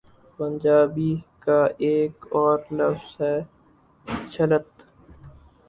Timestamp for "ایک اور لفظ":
1.79-3.21